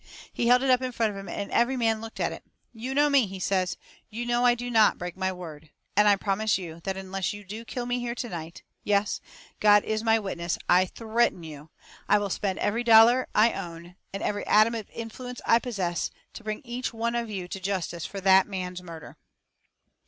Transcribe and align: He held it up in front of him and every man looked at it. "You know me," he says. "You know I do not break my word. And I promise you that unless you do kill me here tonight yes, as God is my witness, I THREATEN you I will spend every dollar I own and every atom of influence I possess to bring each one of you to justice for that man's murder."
He 0.33 0.47
held 0.47 0.63
it 0.63 0.71
up 0.71 0.81
in 0.81 0.91
front 0.91 1.11
of 1.11 1.15
him 1.19 1.29
and 1.29 1.51
every 1.51 1.77
man 1.77 2.01
looked 2.01 2.19
at 2.19 2.31
it. 2.31 2.43
"You 2.73 2.95
know 2.95 3.07
me," 3.07 3.27
he 3.27 3.37
says. 3.39 3.77
"You 4.09 4.25
know 4.25 4.45
I 4.47 4.55
do 4.55 4.71
not 4.71 4.97
break 4.97 5.15
my 5.15 5.31
word. 5.31 5.69
And 5.95 6.07
I 6.07 6.15
promise 6.15 6.57
you 6.57 6.81
that 6.85 6.97
unless 6.97 7.33
you 7.33 7.43
do 7.43 7.63
kill 7.63 7.85
me 7.85 7.99
here 7.99 8.15
tonight 8.15 8.63
yes, 8.83 9.21
as 9.23 9.27
God 9.59 9.83
is 9.83 10.01
my 10.03 10.17
witness, 10.17 10.57
I 10.67 10.85
THREATEN 10.87 11.43
you 11.43 11.69
I 12.09 12.17
will 12.17 12.31
spend 12.31 12.57
every 12.57 12.83
dollar 12.83 13.27
I 13.35 13.53
own 13.53 13.95
and 14.11 14.23
every 14.23 14.43
atom 14.47 14.73
of 14.73 14.89
influence 14.89 15.39
I 15.45 15.59
possess 15.59 16.09
to 16.33 16.43
bring 16.43 16.61
each 16.63 16.91
one 16.95 17.13
of 17.13 17.29
you 17.29 17.47
to 17.49 17.59
justice 17.59 18.07
for 18.07 18.19
that 18.21 18.47
man's 18.47 18.81
murder." 18.81 19.17